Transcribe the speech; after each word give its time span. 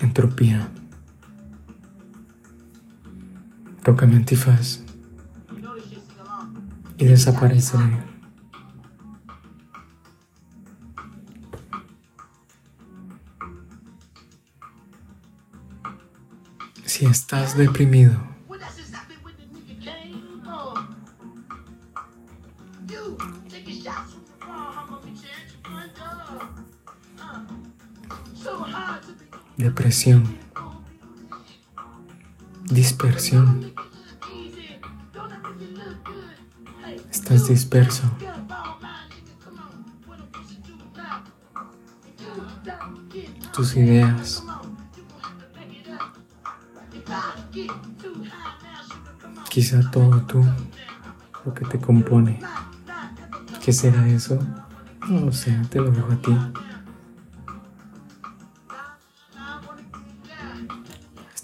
Entropía. 0.00 0.68
Toca 3.82 4.06
mi 4.06 4.16
antifaz 4.16 4.80
y 6.96 7.04
desapareceré. 7.04 8.02
Si 16.86 17.06
estás 17.06 17.56
deprimido, 17.56 18.34
depresión, 29.56 30.38
dispersión, 32.64 33.72
estás 37.10 37.48
disperso. 37.48 38.04
Tus 43.52 43.76
ideas 43.76 44.42
Quizá 49.54 49.88
todo 49.92 50.20
tú, 50.22 50.44
lo 51.44 51.54
que 51.54 51.64
te 51.64 51.78
compone. 51.78 52.40
¿Qué 53.64 53.72
será 53.72 54.04
eso? 54.08 54.36
No 55.08 55.20
lo 55.20 55.32
sé, 55.32 55.56
te 55.70 55.78
lo 55.78 55.92
dejo 55.92 56.10
a 56.10 56.16
ti. 56.16 56.36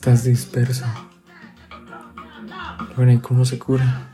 Estás 0.00 0.24
disperso. 0.24 0.86
Bueno, 2.96 3.12
¿y 3.12 3.18
cómo 3.18 3.44
se 3.44 3.58
cura? 3.58 4.06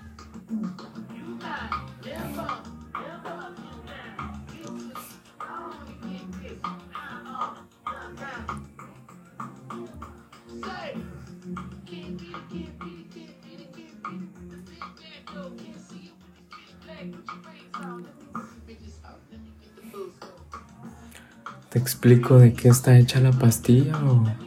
¿Te 21.70 21.78
explico 21.78 22.38
de 22.40 22.54
qué 22.54 22.70
está 22.70 22.98
hecha 22.98 23.20
la 23.20 23.30
pastilla 23.30 23.96
o...? 24.04 24.45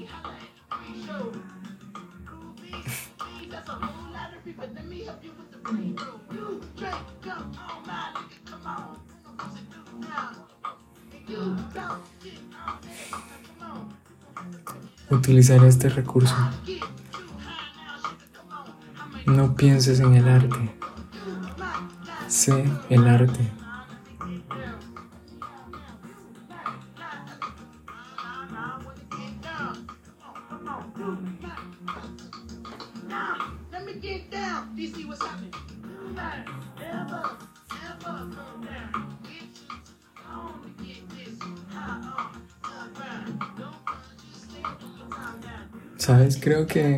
Utilizar 15.10 15.64
este 15.64 15.90
recurso. 15.90 16.36
No 19.26 19.56
pienses 19.56 20.00
en 20.00 20.16
el 20.16 20.28
arte. 20.28 20.76
Sé 22.28 22.64
el 22.90 23.08
arte. 23.08 23.52
¿Sabes? 45.98 46.40
Creo 46.42 46.66
que 46.66 46.98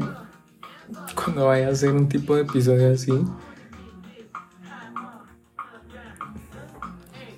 cuando 1.16 1.47
vaya 1.47 1.68
a 1.68 1.72
hacer 1.72 1.91
un 1.91 2.07
tipo 2.07 2.35
de 2.35 2.44
episodio 2.44 2.94
así, 2.94 3.12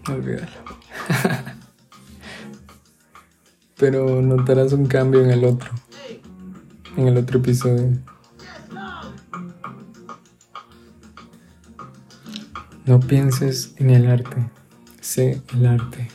olvídalo. 0.08 0.47
Pero 3.78 4.22
notarás 4.22 4.74
un 4.74 4.86
cambio 4.86 5.24
en 5.24 5.31
el 5.31 5.46
otro, 5.46 5.72
en 6.97 7.08
el 7.08 7.18
otro 7.18 7.40
episodio. 7.40 7.97
No 12.85 12.99
pienses 12.99 13.73
en 13.77 13.91
el 13.91 14.07
arte, 14.07 14.49
sé 14.99 15.41
el 15.53 15.66
arte. 15.66 16.09